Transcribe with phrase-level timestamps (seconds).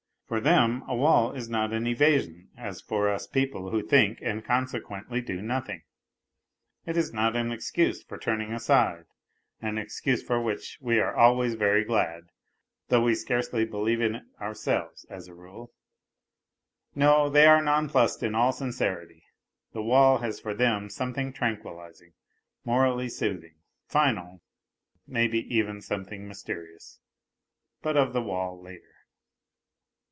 [0.31, 4.45] For them a wall is not an evasion, as for us people who think and
[4.45, 5.83] consequently do nothing;
[6.85, 9.03] it is not an excuse for turning aside,
[9.61, 12.29] an excuse for which we are always very glad,
[12.87, 15.73] though we scarcely believe in it ourselves, as a rule,
[16.95, 19.25] they are nonplussed in all sincerity.
[19.73, 22.13] The wall has for them something tranquillizing,
[22.63, 23.55] morally soothing,
[23.85, 24.41] final
[25.05, 27.01] maybe even something mysterious...
[27.81, 28.85] but of the wall later.)